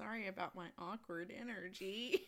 [0.00, 2.20] Sorry about my awkward energy.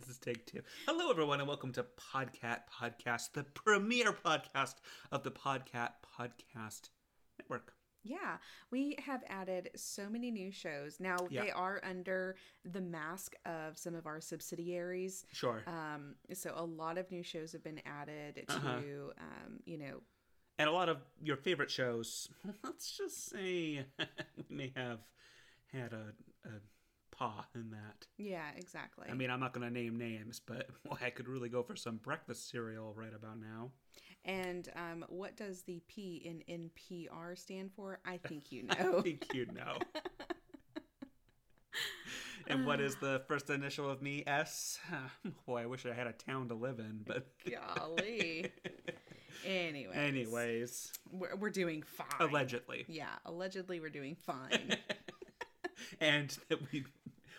[0.00, 0.60] This is take two.
[0.86, 4.76] Hello, everyone, and welcome to Podcat Podcast, the premier podcast
[5.12, 6.88] of the Podcat Podcast
[7.38, 7.74] Network.
[8.02, 8.38] Yeah,
[8.70, 10.98] we have added so many new shows.
[10.98, 11.42] Now Yeah.
[11.42, 15.26] they are under the mask of some of our subsidiaries.
[15.32, 15.62] Sure.
[15.66, 18.76] Um, so a lot of new shows have been added to, Uh-huh.
[19.18, 20.00] um, you know,
[20.58, 22.28] and a lot of your favorite shows,
[22.64, 23.84] let's just say
[24.36, 25.00] we may have
[25.72, 26.60] had a, a
[27.10, 28.06] paw in that.
[28.16, 29.06] yeah, exactly.
[29.10, 30.68] I mean, I'm not going to name names, but
[31.02, 33.70] I could really go for some breakfast cereal right about now.
[34.24, 37.98] and um, what does the P in NPR stand for?
[38.04, 38.98] I think you know.
[38.98, 39.78] I think you know.
[42.46, 44.24] and what is the first initial of me?
[44.26, 44.78] S?
[45.46, 47.26] Boy, I wish I had a town to live in, but.
[47.50, 48.50] Golly.
[49.46, 49.96] Anyways.
[49.96, 52.08] Anyways, We're, we're doing fine.
[52.28, 52.84] allegedly.
[52.88, 54.76] Yeah, allegedly we're doing fine.
[56.00, 56.84] And that we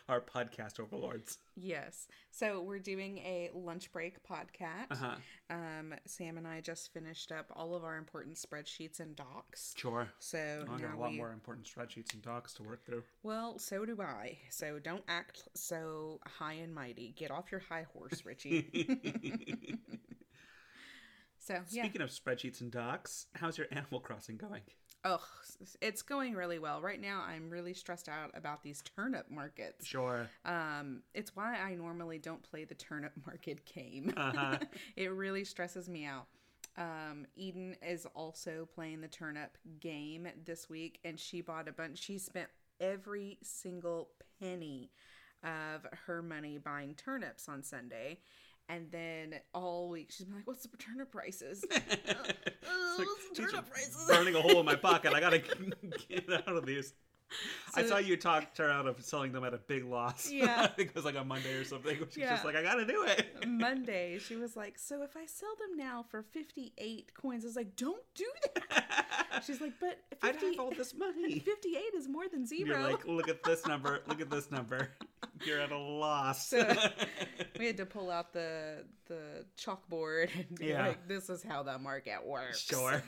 [0.08, 1.38] are podcast overlords.
[1.56, 2.08] yes.
[2.32, 4.92] So we're doing a lunch break podcast.
[4.92, 5.16] Uh-huh.
[5.52, 9.76] Um, Sam and I just finished up all of our important spreadsheets and docs.
[9.78, 10.10] Sure.
[10.18, 13.04] So I got a lot we, more important spreadsheets and docs to work through.
[13.22, 14.40] Well, so do I.
[14.50, 17.14] So don't act so high and mighty.
[17.16, 18.68] Get off your high horse, Richie.
[21.38, 21.84] so yeah.
[21.84, 24.62] Speaking of spreadsheets and docs, how's your Animal Crossing going?
[25.06, 25.24] Oh,
[25.82, 26.82] it's going really well.
[26.82, 29.86] Right now I'm really stressed out about these turnip markets.
[29.86, 30.30] Sure.
[30.46, 34.14] Um, it's why I normally don't play the turnip market game.
[34.16, 34.58] Uh-huh.
[34.96, 36.28] it really stresses me out.
[36.78, 41.98] Um, Eden is also playing the turnip game this week, and she bought a bunch.
[42.02, 42.48] She spent
[42.80, 44.92] every single penny
[45.44, 48.20] of her money buying turnips on Sunday.
[48.70, 51.66] And then all week she's been like, "What's the turnip prices?
[52.72, 55.14] Uh, like, what's the "These are turnip prices?" burning a hole in my pocket.
[55.14, 55.40] I gotta
[56.10, 56.94] get out of these.
[57.76, 60.30] I saw you talk her out of selling them at a big loss.
[60.32, 60.62] Yeah.
[60.64, 61.96] I think it was like on Monday or something.
[62.10, 62.30] She's Yeah.
[62.32, 63.48] just like, I gotta do it.
[63.48, 67.56] Monday, she was like, "So if I sell them now for fifty-eight coins," I was
[67.56, 68.26] like, "Don't do
[68.70, 71.40] that." She's like, "But I'd 50, have all this money.
[71.40, 74.02] 58 is more than 0 You're like, look at this number.
[74.08, 74.90] Look at this number.
[75.46, 76.48] You're at a loss.
[76.50, 76.68] So-
[77.60, 80.88] we had to pull out the the chalkboard and be Yeah.
[80.88, 83.02] like, "This is how the market works." sure.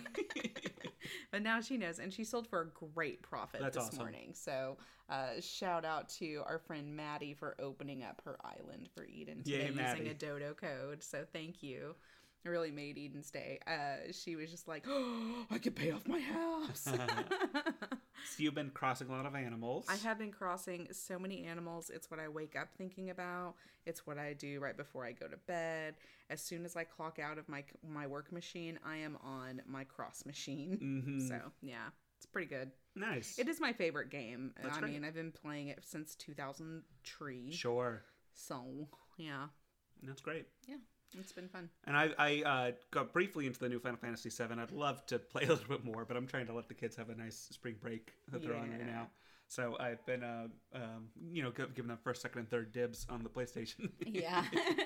[1.32, 4.00] but now she knows, and she sold for a great profit That's this awesome.
[4.00, 4.32] morning.
[4.34, 4.78] So,
[5.10, 9.58] uh, shout out to our friend Maddie for opening up her island for Eden Yay,
[9.58, 10.10] today using Maddie.
[10.10, 11.04] a dodo code.
[11.04, 11.96] So, thank you.
[12.44, 13.60] Really made Eden's day.
[13.68, 18.72] Uh, she was just like, "Oh, I could pay off my house." so you've been
[18.72, 19.86] crossing a lot of animals.
[19.88, 21.92] I have been crossing so many animals.
[21.94, 23.54] It's what I wake up thinking about.
[23.86, 25.96] It's what I do right before I go to bed.
[26.30, 29.84] As soon as I clock out of my my work machine, I am on my
[29.84, 30.80] cross machine.
[30.82, 31.28] Mhm.
[31.28, 32.72] So yeah, it's pretty good.
[32.96, 33.38] nice.
[33.40, 34.54] It is my favorite game.
[34.62, 37.52] That's I mean, I've been playing it since 2003.
[37.52, 38.04] Sure.
[38.34, 38.88] So
[39.18, 39.48] yeah,
[40.04, 40.48] That's great.
[40.68, 40.78] yeah,
[41.20, 41.70] it's been fun.
[41.86, 44.60] And I, I uh, got briefly into the new Final Fantasy VII.
[44.60, 46.96] I'd love to play a little bit more, but I'm trying to let the kids
[46.96, 49.08] have a nice spring break that they're on right now.
[49.48, 53.22] So I've been, uh, um, you know, giving them first, second, and third dibs on
[53.22, 53.90] the PlayStation.
[54.06, 54.46] Yeah.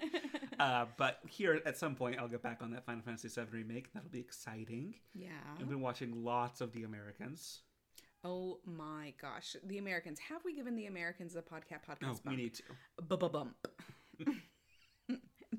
[0.60, 3.94] uh, but here at some point, I'll get back on that Final Fantasy VII remake.
[3.94, 4.96] That'll be exciting.
[5.14, 5.30] yeah.
[5.60, 7.62] I've been watching lots of The Americans.
[8.24, 10.18] Oh my gosh, the Americans.
[10.18, 12.06] Have we given the Americans the podcast podcast?
[12.08, 12.64] Oh, we need to.
[13.08, 13.68] bump.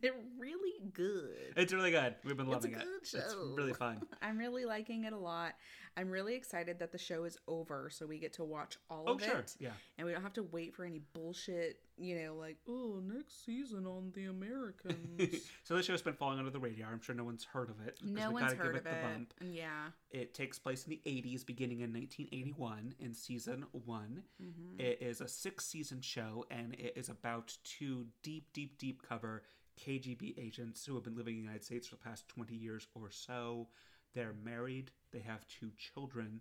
[0.07, 1.53] They're really good.
[1.57, 2.15] It's really good.
[2.25, 3.17] We've been loving It's it.
[3.17, 4.03] good It's really fun.
[4.23, 5.55] I'm really liking it a lot.
[5.97, 9.15] I'm really excited that the show is over, so we get to watch all Oh,
[9.15, 9.39] of sure.
[9.39, 9.71] it, Yeah.
[9.99, 11.81] and we don't have to wait for any bullshit.
[11.99, 15.41] You know, like oh, next season on The Americans.
[15.65, 16.93] so this show's been falling under the radar.
[16.93, 17.99] I'm sure no one's heard of it.
[18.05, 19.03] no one's heard of the it.
[19.03, 19.35] bump.
[19.41, 19.87] Yeah.
[20.11, 24.23] It takes place in the 80s, beginning in 1981 in season one.
[24.41, 24.79] Mhm.
[24.79, 29.43] It is a six season show, and it is about two deep, deep, deep cover
[29.85, 32.87] KGB agents who have been living in the United States for the past 20 years
[32.95, 33.69] or so.
[34.15, 36.41] They're married, they have two children,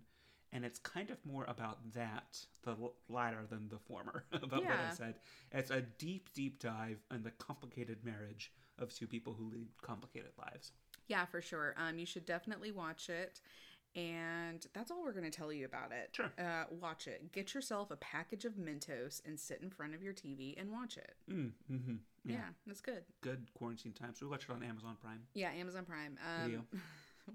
[0.52, 2.74] and it's kind of more about that, the
[3.08, 5.16] latter than the former, about what I said.
[5.52, 10.30] It's a deep, deep dive on the complicated marriage of two people who lead complicated
[10.38, 10.72] lives.
[11.08, 11.74] Yeah, for sure.
[11.76, 13.40] Um, you should definitely watch it.
[13.94, 16.10] And that's all we're going to tell you about it.
[16.12, 16.30] Sure.
[16.38, 17.32] Uh, watch it.
[17.32, 20.98] Get yourself a package of Mentos and sit in front of your TV and watch
[20.98, 21.14] it.
[21.30, 21.94] Mm, hmm
[22.26, 22.40] Yeah, Yeah.
[22.66, 23.04] that's good.
[23.20, 24.14] Good quarantine time.
[24.14, 25.20] So we watched it on Amazon Prime.
[25.34, 26.18] Yeah, Amazon Prime.
[26.44, 26.66] Um,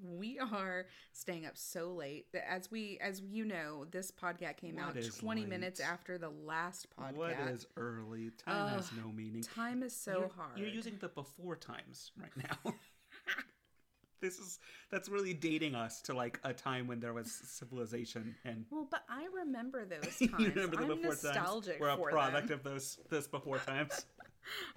[0.03, 2.25] we are staying up so late.
[2.33, 5.49] That as we, as you know, this podcast came What out 20 late?
[5.49, 7.15] minutes after the last podcast.
[7.15, 8.31] What is early?
[8.45, 9.43] Time has no meaning.
[9.43, 10.57] Time is so you're, hard.
[10.57, 12.73] You're using the before times right now.
[14.21, 14.59] this is
[14.91, 19.03] that's really dating us to like a time when there was civilization and Well, but
[19.09, 20.47] I remember those you times.
[20.55, 21.81] remember the I'm before nostalgic times.
[21.81, 22.57] We're a product them.
[22.59, 24.05] of those those before times.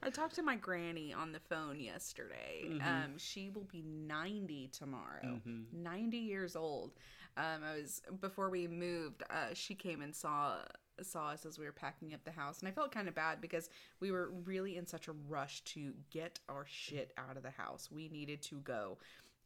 [0.03, 2.65] I talked to my granny on the phone yesterday.
[2.67, 2.87] Mm-hmm.
[2.87, 5.25] Um, she will be 90 tomorrow.
[5.25, 5.83] Mm-hmm.
[5.83, 6.93] 90 years old.
[7.37, 9.23] Um, I was before we moved.
[9.29, 10.57] Uh, she came and saw
[11.03, 13.41] saw us as we were packing up the house, and I felt kind of bad
[13.41, 13.69] because
[13.99, 17.89] we were really in such a rush to get our shit out of the house.
[17.91, 18.99] We needed to go.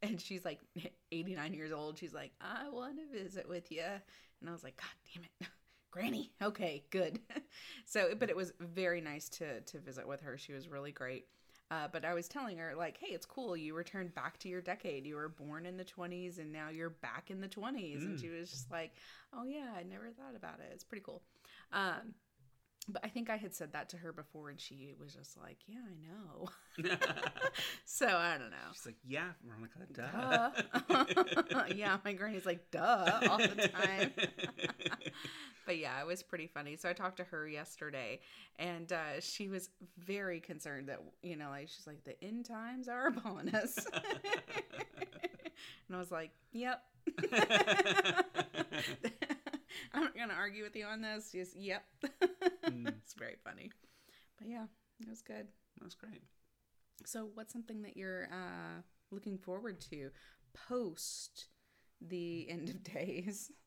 [0.03, 0.61] And she's like
[1.13, 1.99] 89 years old.
[1.99, 3.83] She's like, I want to visit with you.
[4.41, 5.49] And I was like, God damn it.
[5.91, 6.33] Granny.
[6.43, 7.21] Okay, good.
[7.87, 10.37] so, but it was very nice to to visit with her.
[10.39, 11.27] She was really great.
[11.71, 13.55] Uh, but I was telling her like, hey, it's cool.
[13.55, 15.05] You returned back to your decade.
[15.07, 17.99] You were born in the 20s, and now you're back in the 20s.
[18.07, 18.93] And she was just like,
[19.35, 20.71] oh yeah, I never thought about it.
[20.73, 21.23] It's pretty cool.
[21.73, 22.15] Um,
[22.89, 25.59] but I think I had said that to her before, and she was just like,
[25.67, 26.49] yeah, I know.
[27.85, 28.57] so I don't know.
[28.73, 30.51] She's like, yeah, Veronica, duh.
[31.51, 31.65] Duh.
[31.75, 34.13] yeah, my granny's like, duh, all the time.
[35.67, 36.77] but yeah, it was pretty funny.
[36.77, 38.21] So I talked to her yesterday,
[38.59, 39.69] and uh, she was
[39.99, 43.77] very concerned that, you know, like, she's like, the end times are upon us.
[45.89, 46.83] and I was like, yep.
[49.95, 51.33] I'm not going to argue with you on this.
[51.33, 51.85] Just, yep.
[52.63, 53.71] it's very funny.
[54.39, 54.65] But yeah,
[55.01, 55.49] it was good.
[55.81, 56.23] That's great.
[57.05, 60.11] So, what's something that you're uh, looking forward to
[60.69, 61.47] post
[62.01, 63.51] the end of days?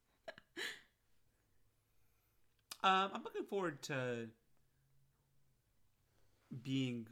[2.83, 4.27] Um, I'm looking forward to
[6.63, 7.05] being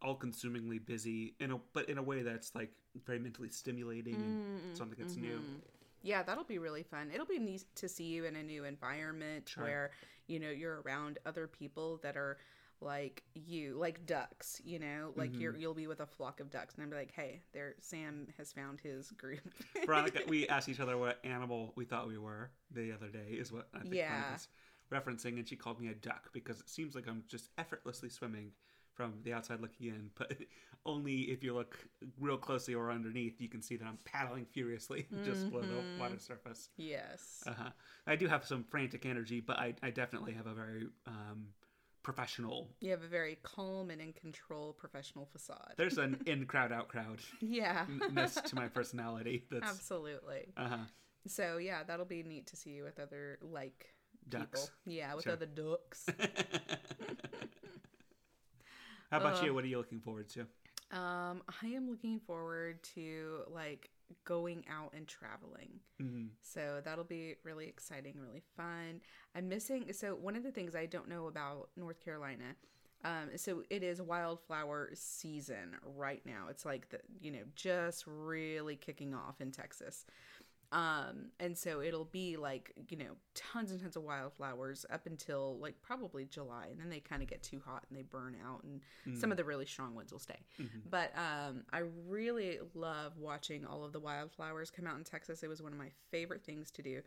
[0.00, 2.70] all-consumingly busy in a but in a way that's like
[3.04, 5.40] very mentally stimulating and something that's new.
[6.02, 7.10] Yeah, that'll be really fun.
[7.12, 9.64] It'll be neat to see you in a new environment Sure.
[9.64, 9.90] where,
[10.26, 12.38] you know, you're around other people that are
[12.80, 15.60] like you, like ducks, you know, like you're mm-hmm.
[15.60, 18.78] you'll be with a flock of ducks and I'm like, "Hey, there Sam has found
[18.80, 19.52] his group."
[19.84, 23.32] Veronica, we asked each other what animal we thought we were the other day.
[23.32, 24.10] Is what I think Yeah.
[24.12, 24.48] Veronica's
[24.92, 28.52] referencing, and she called me a duck because it seems like I'm just effortlessly swimming
[28.98, 30.32] from the outside looking in, but
[30.84, 31.78] only if you look
[32.18, 36.18] real closely or underneath, you can see that I'm paddling furiously just below the water
[36.18, 36.68] surface.
[36.76, 37.44] yes.
[37.46, 37.70] Uh-huh.
[38.08, 41.46] I do have some frantic energy, but I, I definitely have a very um,
[42.02, 42.70] professional.
[42.80, 45.74] You have a very calm and in control professional facade.
[45.76, 47.86] There's an in crowd out crowd yeah.
[48.12, 49.44] ness to my personality.
[49.50, 50.52] That's Absolutely.
[50.56, 50.76] uh huh.
[51.28, 53.94] So yeah, that'll be neat to see you with other like
[54.28, 54.46] people.
[54.50, 54.70] Ducks.
[54.86, 55.34] Yeah, with Sure.
[55.34, 56.06] other ducks.
[59.10, 59.54] How about Uh, you?
[59.54, 60.46] What are you looking forward to?
[60.90, 63.90] um, I am looking forward to like
[64.24, 65.80] going out and traveling.
[66.00, 66.30] Mhm.
[66.40, 69.02] So that'll be really exciting, really fun.
[69.34, 72.56] I'm missing so one of the things I don't know about North Carolina.
[73.04, 76.48] Um, so it is wildflower season right now.
[76.48, 80.06] It's like the you know just really kicking off in Texas.
[80.70, 85.58] Um, and so it'll be like, you know, tons and tons of wildflowers up until
[85.58, 86.66] like probably July.
[86.70, 88.82] And then they kind of get too hot and they burn out, and
[89.18, 90.40] some of the really strong ones will stay.
[90.90, 95.42] But um, I really love watching all of the wildflowers come out in Texas.
[95.42, 97.00] It was one of my favorite things to do.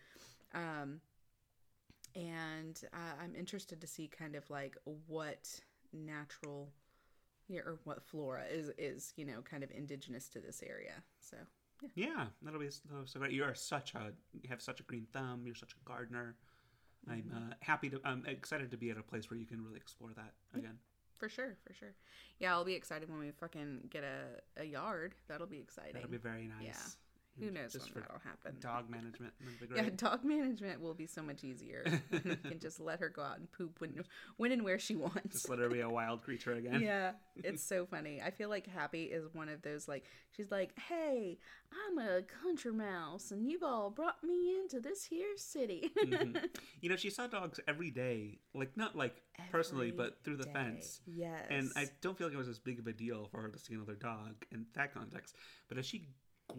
[0.56, 1.00] Um,
[2.16, 4.76] and uh, I'm interested to see kind of like
[5.08, 5.48] what
[5.94, 6.70] natural
[7.48, 11.04] yeah, or what flora is is you know kind of indigenous to this area.
[11.20, 11.38] So
[11.96, 12.08] yeah.
[12.08, 13.32] Yeah, that'll be that'll be so great.
[13.32, 15.42] You are such a you have such a green thumb.
[15.46, 16.36] You're such a gardener.
[17.10, 17.36] Mm-hmm.
[17.36, 18.00] I'm uh, happy to.
[18.04, 20.78] I'm excited to be at a place where you can really explore that again.
[21.18, 21.94] For sure, for sure.
[22.40, 25.14] Yeah, I'll be excited when we fucking get a, a yard.
[25.28, 25.94] That'll be exciting.
[25.94, 26.98] That'll be very nice.
[27.40, 28.58] Who knows just when that'll happen.
[28.60, 29.34] Dog management.
[29.76, 31.86] Yeah, dog management will be so much easier.
[32.12, 34.04] you can just let her go out and poop when
[34.38, 35.34] when and where she wants.
[35.34, 36.82] Just let her be a wild creature again.
[36.84, 38.22] yeah, it's so funny.
[38.22, 41.38] I feel like Happy is one of those like she's like, "Hey,
[41.90, 46.50] I'm a country mouse, and you've all brought me into this here city." Mhm.
[46.82, 49.22] You know, she saw dogs every day, like not like
[49.52, 50.52] personally, but through the day.
[50.54, 51.00] fence.
[51.06, 53.50] Yes, And I don't feel like it was as big of a deal for her
[53.50, 55.36] to see another dog in that context.
[55.70, 56.08] But as she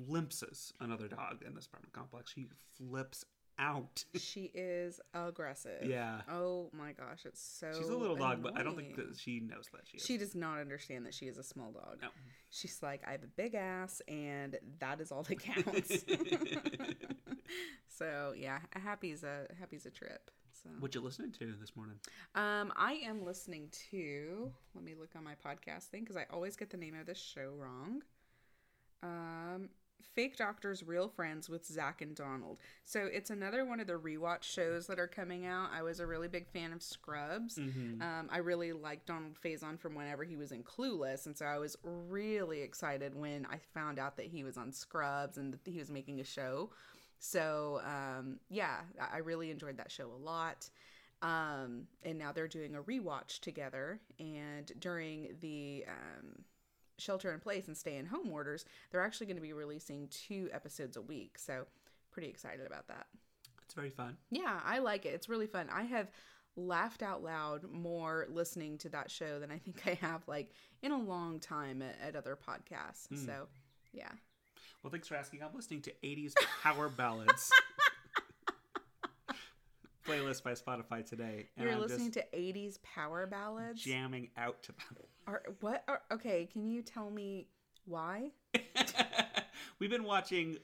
[0.07, 3.25] glimpses another dog in this apartment complex, she flips
[3.59, 4.05] out.
[4.17, 5.85] she is aggressive.
[5.85, 6.21] Yeah.
[6.31, 7.71] Oh my gosh, it's so.
[7.77, 10.05] She's a little dog, but I don't think that she knows that she is.
[10.05, 11.99] She does not understand that she is a small dog.
[12.03, 12.09] No.
[12.51, 16.05] She's like, I have a big ass, and that is all that counts.
[17.89, 20.31] so yeah, happy's a happy's a trip.
[20.63, 21.97] So What you listening to this morning?
[22.35, 24.53] um, I am listening to.
[24.75, 27.19] Let me look on my podcast thing because I always get the name of this
[27.19, 28.03] show wrong.
[29.03, 29.71] Um,
[30.15, 32.59] Fake Doctors, Real Friends with Zach and Donald.
[32.85, 35.71] So it's another one of the rewatch shows that are coming out.
[35.73, 37.59] I was a really big fan of Scrubs.
[37.59, 38.03] Mm-hmm.
[38.03, 41.59] Um, I really liked Donald Faison from whenever he was in Clueless, and so I
[41.59, 45.79] was really excited when I found out that he was on Scrubs and that he
[45.79, 46.71] was making a show.
[47.19, 50.69] So um, yeah, I I really enjoyed that show a lot.
[51.23, 54.01] Um, and now they're doing a rewatch together.
[54.19, 56.45] And during the um,
[56.99, 60.49] shelter in place and stay in home orders, they're actually going to be releasing two
[60.53, 61.39] episodes a week.
[61.39, 61.67] So
[62.11, 63.07] pretty excited about that.
[63.65, 64.17] It's very fun.
[64.31, 65.15] Yeah, I like it.
[65.15, 65.69] It's really fun.
[65.73, 66.11] I have
[66.57, 70.93] laughed out loud more listening to that show than I think I have like in
[70.93, 73.09] a long time at, at other podcasts.
[73.09, 73.17] Hmm.
[73.17, 73.49] So,
[73.93, 74.11] yeah.
[74.83, 75.43] Well, thanks for asking.
[75.43, 77.51] I'm listening to 80s power ballads.
[80.07, 81.49] Playlist by Spotify today.
[81.57, 83.83] And You're I'm listening to 80s power ballads?
[83.83, 85.05] jamming out to them.
[85.27, 85.85] Are, what?
[85.89, 87.47] Are, okay, can you tell me
[87.85, 88.31] why?
[89.79, 90.57] we've been watching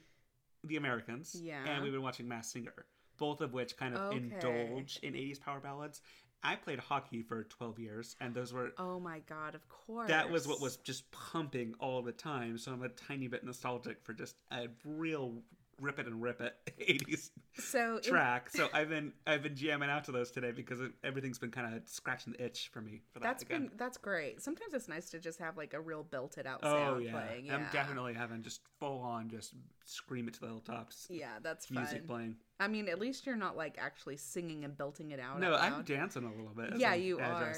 [0.63, 1.39] The Americans.
[1.41, 1.63] Yeah.
[1.65, 2.85] And we've been watching Masked Singer,
[3.17, 4.17] both of which kind of Okay.
[4.17, 6.01] indulge in 80s power ballads.
[6.41, 8.71] I played hockey for 12 years, and those were.
[8.77, 10.07] Oh my god, of course.
[10.07, 14.01] That was what was just pumping all the time, so I'm a tiny bit nostalgic
[14.03, 15.41] for just a real
[15.81, 18.49] rip it and rip it 80s so it- track.
[18.49, 21.81] So I've been I've been jamming out to those today because everything's been kind of
[21.87, 23.67] scratching the itch for me for that that's again.
[23.67, 24.41] been that's great.
[24.41, 27.11] Sometimes it's nice to just have like a real belted out Oh yeah.
[27.11, 27.45] playing.
[27.47, 27.55] Yeah.
[27.55, 29.53] I'm definitely having just full on just
[29.85, 31.07] scream it to the hilltops.
[31.09, 31.83] Yeah, that's fun.
[31.83, 32.35] Music playing.
[32.61, 35.39] I mean, at least you're not like actually singing and belting it out.
[35.39, 36.77] No, out I'm dancing a little bit.
[36.77, 37.53] Yeah, I'm you are.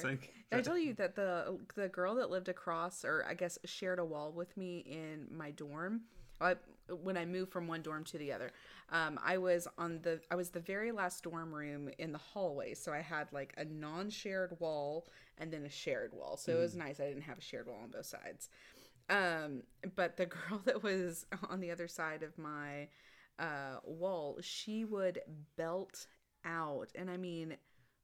[0.52, 4.06] I tell you that the the girl that lived across, or I guess shared a
[4.06, 6.02] wall with me in my dorm,
[6.40, 6.56] I,
[7.02, 8.52] when I moved from one dorm to the other,
[8.90, 12.74] um, I was on the I was the very last dorm room in the hallway,
[12.74, 15.08] so I had like a non-shared wall
[15.38, 16.38] and then a shared wall.
[16.38, 17.00] So it was nice.
[17.00, 18.50] I didn't have a shared wall on both sides.
[19.10, 19.64] Um,
[19.96, 22.88] but the girl that was on the other side of my
[23.40, 25.20] uh, wall, she would
[25.58, 26.08] belt
[26.46, 27.58] out, and I mean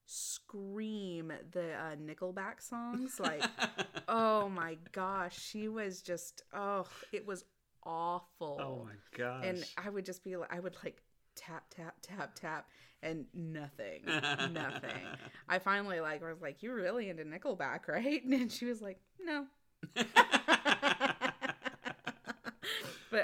[0.08, 3.20] scream the uh, Nickelback songs.
[3.20, 3.44] Like,
[4.08, 7.44] oh my gosh, she was just oh, it was
[7.84, 8.60] awful.
[8.62, 9.44] oh my gosh.
[9.46, 11.02] And I would just be like, I would like
[11.36, 12.68] tap tap tap tap
[13.04, 15.06] and nothing, nothing.
[15.48, 19.46] I finally like was like, "You're really into Nickelback, right?" And she was like, "No."
[19.96, 20.08] but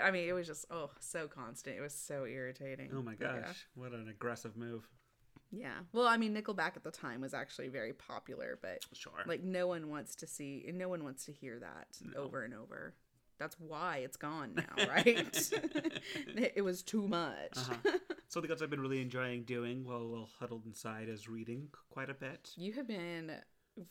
[0.02, 1.76] I mean, it was just oh so constant.
[1.78, 2.92] It was so irritating.
[2.96, 4.88] oh my gosh, what an aggressive move.
[5.52, 5.68] Yeah.
[5.68, 5.74] yeah.
[5.92, 9.24] Well, I mean, Nickelback at the time was actually very popular, but Sure.
[9.28, 12.54] like no one wants to see, and no one wants to hear that over and
[12.54, 12.94] over.
[13.40, 15.06] That's why it's gone now, right?
[16.56, 17.58] it was too much.
[17.58, 17.98] Uh-huh.
[18.28, 22.14] Something else I've been really enjoying doing while while huddled inside is reading quite a
[22.14, 22.52] bit.
[22.56, 23.32] You have been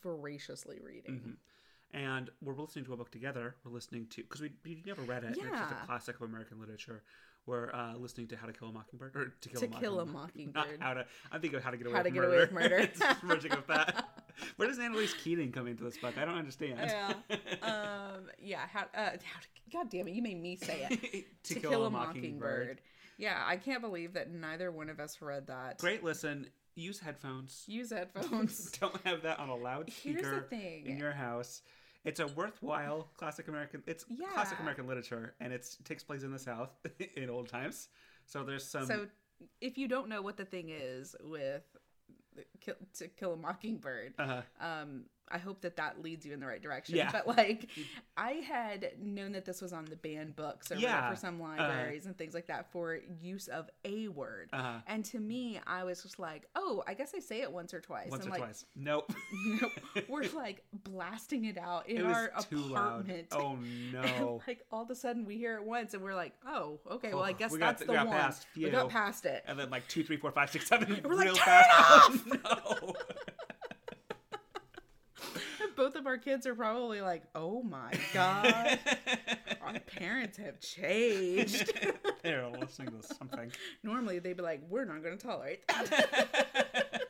[0.01, 1.11] voraciously reading.
[1.15, 1.31] Mm-hmm.
[1.95, 3.55] And we're listening to a book together.
[3.63, 5.27] We're listening to because we, we never read it.
[5.27, 5.83] and It's just Yeah.
[5.83, 7.03] a classic of American literature.
[7.45, 9.99] We're uh, listening to How to Kill a Mockingbird or To Kill To a Kill
[9.99, 10.79] a Mockingbird.
[10.79, 11.05] Not how to.
[11.31, 12.35] I'm thinking of How to Get Away, How with, to Get murder.
[12.35, 12.77] Away with Murder.
[12.77, 14.22] it's merging with that.
[14.57, 16.17] Where does Annalise Keating come into this book?
[16.17, 16.79] I don't understand.
[16.79, 17.13] Yeah.
[17.61, 18.29] Um.
[18.39, 18.61] Yeah.
[18.71, 18.81] How?
[18.95, 19.11] Uh.
[19.23, 19.39] How
[19.71, 20.13] God damn it!
[20.13, 21.25] You made me say it.
[21.43, 22.81] to, kill, a mockingbird.
[23.17, 25.79] Yeah, I can't believe that neither one of us read that.
[25.79, 26.47] Great listen.
[26.75, 27.63] Use headphones.
[27.67, 28.71] Use headphones.
[28.79, 30.87] Don't have that on a loudspeaker thing.
[30.87, 31.61] in your house.
[32.05, 33.81] It's a worthwhile classic American.
[33.87, 36.69] It's classic American literature, and it's, it takes place in the South
[37.15, 37.87] in old times.
[38.25, 38.85] So there's some.
[38.85, 39.07] so,
[39.61, 41.63] if you don't know what the thing is with
[42.59, 46.45] kill, to kill a mockingbird, uh, um, I hope that that leads you in the
[46.45, 46.95] right direction.
[46.95, 47.09] Yeah.
[47.11, 47.69] But like,
[48.17, 51.09] I had known that this was on the banned books or Yeah.
[51.09, 54.49] for some libraries and things like that for use of a word.
[54.53, 57.73] uh, And to me, I was just like, oh, I guess I say it once
[57.73, 58.11] or twice.
[58.11, 58.65] once and or like, twice.
[58.75, 59.11] Nope.
[59.61, 59.69] no,
[60.07, 63.31] we're like blasting it out in it was our too apartment.
[63.31, 63.41] loud.
[63.41, 63.57] Oh
[63.91, 64.41] no.
[64.47, 67.23] like all of a sudden we hear it once and we're like, oh, okay, well
[67.23, 68.17] I Oh, guess we got- that's we the got one.
[68.17, 69.43] past We got past it.
[69.47, 72.19] and then like two, three, four, five, six, seven, We're like, real "Turn fast.
[72.27, 72.93] it no.
[76.03, 78.77] Both of our kids are probably like, oh my god,
[79.61, 81.71] our parents have changed.
[82.23, 83.49] They're listening to something.
[83.83, 87.03] Normally they'd be like, we're not going to tolerate that.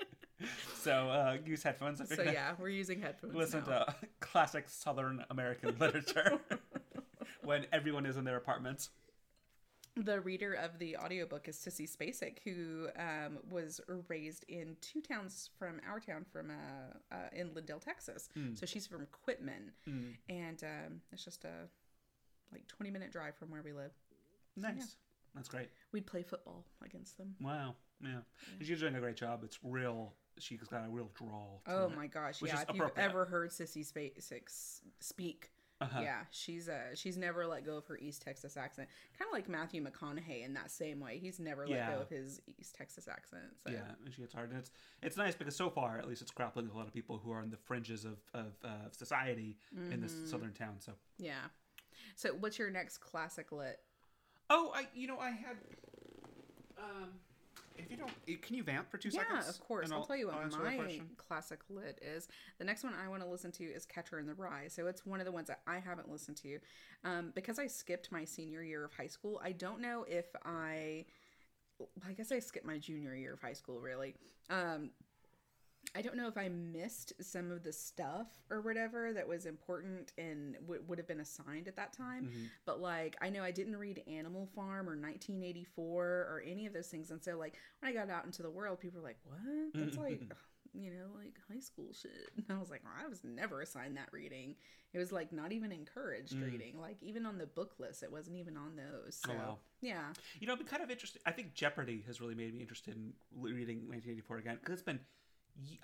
[0.80, 2.00] so uh, use headphones.
[2.00, 3.36] if so you're yeah, we're using headphones.
[3.36, 3.84] Listen now.
[3.84, 6.40] to classic Southern American literature
[7.44, 8.90] when everyone is in their apartments.
[10.04, 15.50] The reader of the audiobook is Sissy Spacek, who um, was raised in two towns
[15.58, 18.28] from our town, from uh, uh, in Lindale, Texas.
[18.54, 20.14] So she's from Quitman, Mm.
[20.28, 21.68] and um, it's just a
[22.52, 23.90] like twenty minute drive from where we live.
[24.56, 24.96] Nice.
[25.34, 25.68] That's great.
[25.92, 27.34] We'd play football against them.
[27.40, 27.74] Wow.
[28.02, 28.20] Yeah.
[28.62, 29.42] She's doing a great job.
[29.44, 30.14] It's real.
[30.38, 31.62] She's got a real drawl.
[31.66, 31.96] to Oh it.
[31.96, 32.40] my gosh!
[32.40, 34.42] Yeah, if you've ever heard Sissy Spacek
[35.00, 35.50] speak,
[35.80, 36.00] Uh-huh.
[36.02, 38.88] Yeah, she's uh she's never let go of her East Texas accent.
[39.16, 41.18] Kind of like Matthew McConaughey in that same way.
[41.18, 41.94] He's never let Yeah.
[41.94, 43.44] go of his East Texas accent.
[43.64, 44.70] So Yeah, and she gets hard, and it's
[45.02, 47.30] it's nice because so far, at least, it's grappling with a lot of people who
[47.30, 49.56] are on the fringes of of uh, society
[49.92, 50.26] in this Mm-hmm.
[50.30, 50.76] southern town.
[50.80, 51.44] So, yeah.
[52.16, 53.78] So what's your next classic lit?
[54.50, 55.56] oh, I you know I had,
[56.78, 57.10] um,
[57.78, 59.48] if you don't, eh, can you vamp for two Yeah, seconds?
[59.48, 59.86] of course.
[59.86, 62.28] And I'll, tell you what my classic lit is.
[62.58, 64.68] The next one I want to listen to is Catcher in the Rye.
[64.68, 66.58] So it's one of the ones that I haven't listened to.
[67.04, 71.04] Um, because I skipped my senior year of high school, I don't know if I.
[72.04, 74.16] I guess I skipped my junior year of high school, really.
[74.50, 74.90] Um,
[75.98, 80.12] I don't know if I missed some of the stuff or whatever that was important
[80.16, 82.26] and w- would have been assigned at that time.
[82.26, 82.44] Mm-hmm.
[82.66, 86.86] But like, I know I didn't read Animal Farm or 1984 or any of those
[86.88, 87.10] things.
[87.10, 89.38] And so, like, when I got out into the world, people were like, "What?
[89.74, 90.22] That's like,
[90.72, 92.10] you know, like high school shit."
[92.48, 94.54] And I was like, well, "I was never assigned that reading.
[94.92, 96.80] It was like not even encouraged reading.
[96.80, 99.34] Like even on the book list, it wasn't even on those." So Mm.
[99.34, 99.58] Oh, wow.
[99.80, 101.22] yeah, You know, it'd be kind of interesting.
[101.26, 105.00] I think Jeopardy has really made me interested in reading 1984 again because it's been.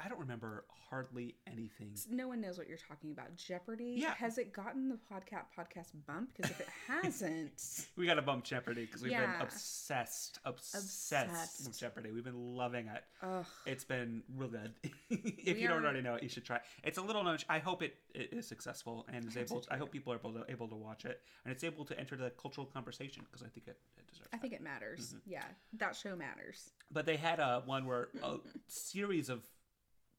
[0.05, 1.91] I don't remember hardly anything.
[2.11, 3.35] no one knows what you're talking about.
[3.37, 3.97] Jeopardy.
[3.99, 4.15] Yeah.
[4.15, 6.31] Has it gotten the podcast podcast bump?
[6.37, 10.75] Because if it hasn't, We got to bump Jeopardy because we've been obsessed, obsessed,
[11.25, 11.67] Obsessed.
[11.67, 12.13] with Jeopardy.
[12.13, 13.03] We've been loving it.
[13.23, 13.45] ugh.
[13.67, 14.75] It's been real good.
[15.11, 16.61] if We you don't are- already know it, you should try.
[16.85, 17.39] It's a little known.
[17.49, 19.65] I hope it, it is successful and is to able.
[19.71, 22.17] I hope people are able to able to watch it and it's able to enter
[22.17, 24.29] the cultural conversation because I think it, it deserves.
[24.33, 24.43] I that.
[24.43, 25.09] think it matters.
[25.17, 25.31] Mm-hmm.
[25.33, 25.45] Yeah,
[25.79, 26.71] that show matters.
[26.93, 28.37] But they had a one where a
[28.69, 29.43] series of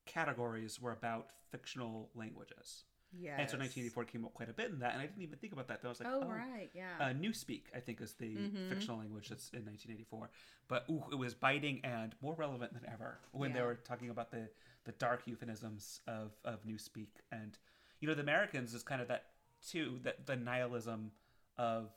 [0.06, 2.84] categories were about fictional languages.
[3.18, 3.38] Yeah.
[3.40, 5.54] And so 1984 came up quite a bit in that, and I didn't even think
[5.54, 5.82] about that.
[5.82, 6.70] Then I was like, Oh, oh, right.
[6.74, 6.90] Yeah.
[7.00, 8.68] uh, Newspeak, I think, is the Mhm.
[8.70, 10.30] fictional language that's in 1984.
[10.68, 14.32] But ooh, it was biting and more relevant than ever when they were talking about
[14.32, 14.50] the,
[14.84, 17.08] the dark euphemisms of, of Newspeak.
[17.32, 17.58] And,
[18.02, 19.28] you know, the Americans is kind of that,
[19.66, 21.12] too, that the nihilism
[21.58, 21.92] of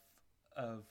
[0.57, 0.85] of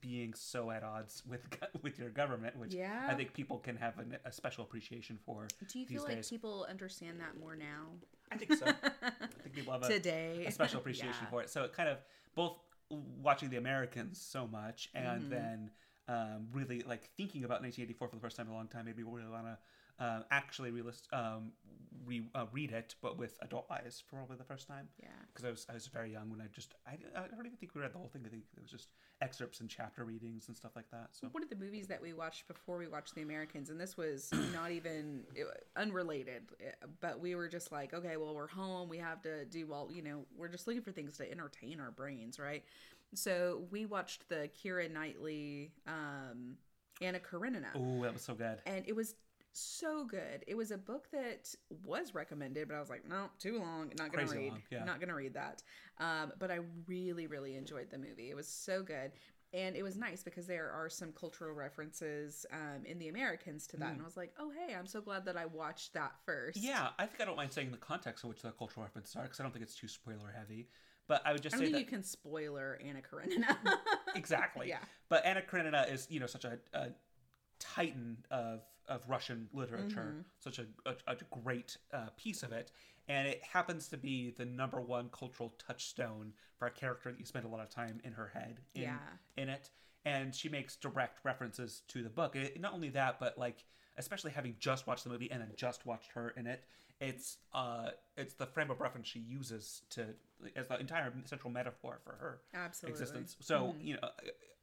[0.00, 1.40] being so at odds with
[1.82, 3.06] with your government, which Yeah.
[3.08, 5.48] I think people can have an, a special appreciation for.
[5.68, 6.28] Do you feel like days.
[6.30, 7.86] people understand that more now?
[8.30, 8.66] I think so.
[9.02, 9.10] I
[9.42, 10.44] think people have a, Today.
[10.46, 11.30] a special appreciation Yeah.
[11.30, 11.50] for it.
[11.50, 11.98] So it kind of
[12.34, 12.56] both
[12.90, 15.30] watching the Americans so much and Mhm.
[15.30, 15.70] then
[16.06, 18.96] um, really like thinking about 1984 for the first time in a long time made
[18.96, 19.56] me really want to
[19.98, 21.52] uh, actually realist, um,
[22.04, 24.88] re- uh, read it, but with adult eyes for probably the first time.
[25.00, 25.08] Yeah.
[25.32, 27.74] Because I was I was very young when I just I, I don't even think
[27.74, 28.22] we read the whole thing.
[28.26, 28.88] I think it was just
[29.22, 31.08] excerpts and chapter readings and stuff like that.
[31.12, 33.96] So One of the movies that we watched before we watched The Americans, and this
[33.96, 38.88] was not even it- unrelated, eh, but we were just like, okay, well, we're home.
[38.88, 41.90] We have to do, well, you know, we're just looking for things to entertain our
[41.92, 42.64] brains, right?
[43.14, 46.56] So we watched the Keira Knightley, um,
[47.00, 47.68] Anna Karenina.
[47.76, 48.58] oh, that was so good.
[48.66, 49.14] and it was
[49.56, 50.44] so good.
[50.46, 53.92] It was a book that was recommended, but I was like, no, too long.
[53.98, 54.50] Not gonna Crazy read.
[54.50, 54.84] long, yeah.
[54.84, 55.62] Not gonna read that.
[55.98, 58.30] Um, but I really, really enjoyed the movie.
[58.30, 59.12] It was so good.
[59.52, 63.76] And it was nice because there are some cultural references um, in the Americans to
[63.76, 63.92] that.
[63.92, 66.58] And I was like, oh, hey, I'm so glad that I watched that first.
[66.58, 66.64] Mm.
[66.64, 69.22] Yeah, I think I don't mind saying the context in which the cultural references are
[69.22, 70.66] because I don't think it's too spoiler heavy.
[71.06, 73.56] But I would just I say that you can spoiler Anna Karenina.
[74.16, 74.68] exactly.
[74.68, 74.78] Yeah.
[75.08, 76.88] But Anna Karenina is, you know, such a, a
[77.60, 80.20] titan of, of Russian literature, Mm-hmm.
[80.40, 82.70] such a, a, a great uh, piece of it.
[83.08, 87.26] And it happens to be the number one cultural touchstone for a character that you
[87.26, 88.98] spend a lot of time in her head in, Yeah.
[89.36, 89.70] in it.
[90.06, 92.36] And she makes direct references to the book.
[92.36, 93.64] It, not only that, but like,
[93.96, 96.64] especially having just watched the movie and then just watched her in it,
[97.00, 100.06] it's uh, it's the frame of reference she uses to
[100.56, 102.92] as the entire central metaphor for her Absolutely.
[103.00, 103.36] existence.
[103.40, 104.08] So you know,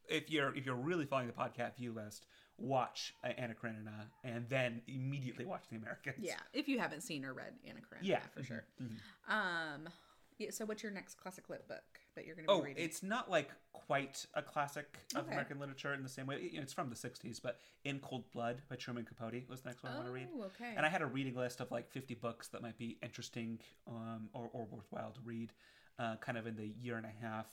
[0.10, 2.26] if you're if you're really following the podcast view list,
[2.58, 6.18] watch uh, Anna Karenina and then immediately watch The Americans.
[6.20, 6.36] Yeah.
[6.54, 8.64] If you haven't seen or read Anna Karenina, yeah, for mhm, sure.
[8.82, 8.98] mhm.
[9.34, 9.90] Um,
[10.38, 11.84] yeah, so what's your next classic lit book
[12.16, 12.84] that you're going to be Oh, reading?
[12.84, 15.32] it's not like quite a classic of Okay.
[15.32, 16.38] American literature in the same way.
[16.38, 19.84] It- It's from the '60s, but In Cold Blood by Truman Capote was the next
[19.84, 20.28] one I want to read.
[20.34, 20.74] Oh, okay.
[20.76, 24.30] And I had a reading list of like 50 books that might be interesting um,
[24.34, 25.54] or, or worthwhile to read,
[26.00, 27.46] uh, kind of in the year and a half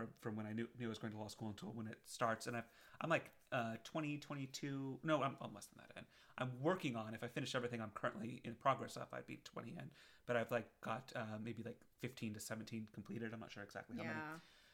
[0.00, 1.98] from, from when I knew, knew I was going to law school until when it
[2.06, 2.46] starts.
[2.46, 2.68] And I've,
[3.00, 6.04] I'm like uh, 20, 22, no, I'm, I'm less than that in.
[6.38, 9.70] I'm working on, if I finish everything I'm currently in progress of, I'd be 20
[9.70, 9.90] in.
[10.26, 13.30] But I've like got uh, maybe like 15 to 17 completed.
[13.32, 14.08] I'm not sure exactly how yeah.
[14.08, 14.20] many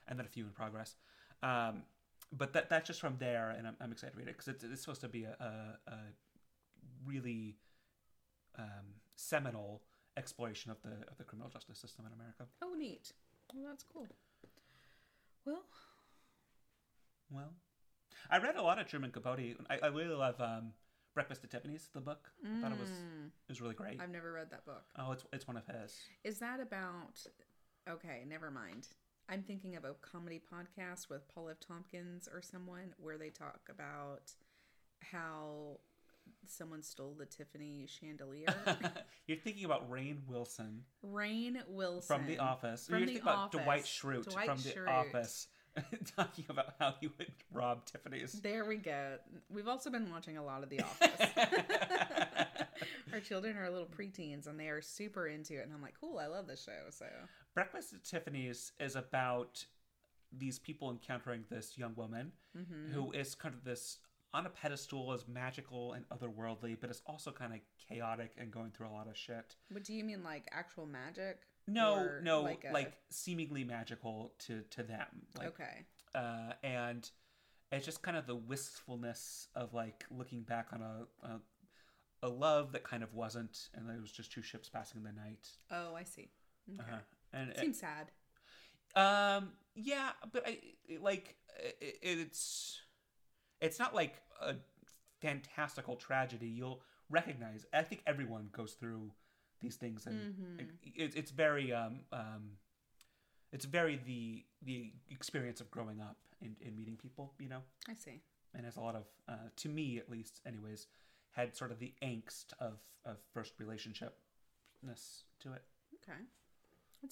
[0.08, 0.94] and then a few in progress.
[1.42, 1.82] Um,
[2.32, 4.64] but that that's just from there, and I'm, I'm excited to read it because it's,
[4.64, 5.96] it's supposed to be a, a, a
[7.06, 7.56] really
[8.58, 9.82] um, seminal
[10.16, 12.46] exploration of the of the criminal justice system in America.
[12.62, 13.12] Oh, neat.
[13.54, 14.08] Well, that's cool.
[15.46, 15.62] Well,
[17.30, 17.52] Well,
[18.30, 19.56] I read a lot of Truman Capote.
[19.70, 20.72] I, I really love um,
[21.14, 22.28] Breakfast at Tiffany's, the book.
[22.44, 24.00] I thought it was mm, it was really great.
[24.00, 24.82] I've never read that book.
[24.98, 25.96] Oh, it's it's one of his.
[26.24, 27.24] Is that about
[27.88, 28.88] Okay, never mind.
[29.28, 31.56] I'm thinking of a comedy podcast with Paul F.
[31.60, 34.32] Tompkins or someone where they talk about
[35.00, 35.78] how
[36.46, 38.46] someone stole the Tiffany chandelier.
[39.26, 42.86] You're thinking about Rainn Wilson Rainn Wilson from The Office.
[42.86, 43.60] From You're The thinking about Office.
[43.64, 45.48] Dwight Schrute Dwight from The Office
[46.16, 48.32] talking about how he would rob Tiffany's.
[48.40, 49.16] There we go.
[49.50, 51.30] We've also been watching a lot of The Office.
[53.12, 55.64] Our children are little preteens and they are super into it.
[55.64, 56.72] And I'm like, cool, I love this show.
[56.90, 57.06] So,
[57.54, 59.64] Breakfast at Tiffany's is about
[60.36, 62.94] these people encountering this young woman Mm-hmm.
[62.94, 63.98] who is kind of this
[64.36, 68.70] on a pedestal as magical and otherworldly, but it's also kind of chaotic and going
[68.70, 69.56] through a lot of shit.
[69.70, 71.38] what do you mean, like actual magic?
[71.66, 75.06] No, no, like like, seemingly magical to to them.
[75.38, 75.86] Like, okay.
[76.14, 77.10] uh, and
[77.72, 81.40] it's just kind of the wistfulness of like looking back on a, a
[82.22, 85.12] a love that kind of wasn't, and it was just two ships passing in the
[85.12, 85.48] night.
[85.70, 86.28] Oh, I see.
[86.72, 86.82] Okay.
[86.88, 86.98] Uh-huh.
[87.32, 88.10] And it- Seems sad.
[88.94, 89.52] Um.
[89.74, 91.36] Yeah, but I it- like
[91.80, 92.80] it, it's
[93.60, 94.54] it's not like a
[95.20, 96.46] fantastical tragedy.
[96.48, 97.64] You'll recognize.
[97.72, 99.12] I think everyone goes through
[99.60, 100.60] these things, and Mhm.
[100.60, 102.58] it, it's it's very um um
[103.52, 107.32] it's very the the experience of growing up and, and meeting people.
[107.38, 108.22] You know, I see.
[108.54, 110.86] and has a lot of uh, to me at least, anyways,
[111.32, 115.62] had sort of the angst of of first relationshipness to it
[115.94, 116.20] Okay.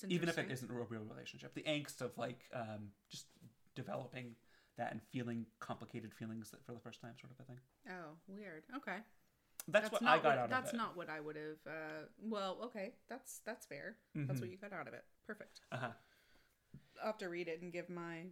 [0.08, 3.26] Even if it isn't a real relationship the angst of like um, just
[3.74, 4.34] developing
[4.76, 7.58] that and feeling complicated feelings for the first time sort of a thing
[7.88, 8.64] Oh, weird.
[8.76, 8.98] Okay.
[9.68, 11.58] that's, what i not got what, out That's of it not what I would have.
[11.66, 12.94] Uh, well, okay.
[13.08, 13.96] That's that's fair.
[14.14, 14.42] That's Mhm.
[14.42, 15.04] what you got out of it.
[15.26, 15.60] Perfect.
[15.72, 15.90] uh-huh.
[17.00, 18.24] I'll have to read it and give my.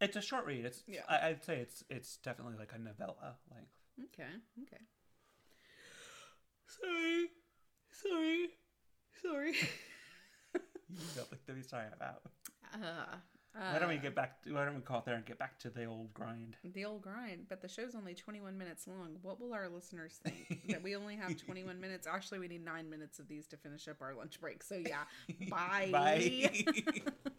[0.00, 1.02] it's a short read it's Yeah.
[1.08, 3.72] I, i'd say it's it's definitely like a novella length
[4.12, 4.28] Okay.
[4.62, 4.82] Okay.
[6.66, 7.28] sorry
[7.90, 8.48] sorry
[9.22, 9.52] Sorry.
[10.54, 12.20] you don't like to be sorry about
[12.74, 13.16] Uh,
[13.58, 15.38] why don't we uh, get back to, why don't we call it there and get
[15.38, 17.46] back to the old grind the old grind?
[17.48, 19.16] But the show's only 21 minutes long.
[19.22, 20.66] What will our listeners think?
[20.68, 22.06] that we only have 21 minutes?
[22.06, 24.62] Actually, we need nine minutes of these to finish up our lunch break.
[24.62, 25.04] So yeah.
[25.50, 25.88] Bye.
[25.92, 27.22] bye